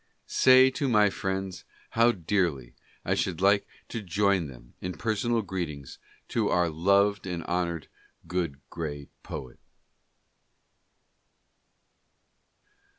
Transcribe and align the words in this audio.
Say 0.25 0.71
to 0.71 0.89
my 0.89 1.11
friends 1.11 1.63
how 1.91 2.11
dearly 2.11 2.73
I 3.05 3.13
should 3.13 3.39
like 3.39 3.67
to 3.89 3.99
58 3.99 4.01
LETTERS. 4.01 4.15
join 4.15 4.47
them 4.47 4.73
in 4.81 4.93
personal 4.93 5.43
greetings 5.43 5.99
to 6.29 6.49
our 6.49 6.69
loved 6.69 7.27
and 7.27 7.43
honored 7.43 7.87
Good 8.27 8.59
Gray 8.71 9.09
Poet. 9.21 9.59